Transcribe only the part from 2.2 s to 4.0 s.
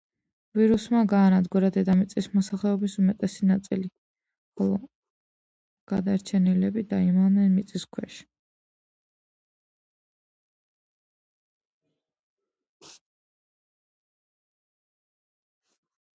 მოსახლეობის უმეტესი ნაწილი,